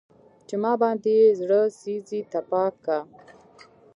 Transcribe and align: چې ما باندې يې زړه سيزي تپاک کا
چې 0.47 0.55
ما 0.63 0.71
باندې 0.81 1.11
يې 1.19 1.27
زړه 1.39 1.59
سيزي 1.79 2.21
تپاک 2.31 2.73
کا 2.85 2.99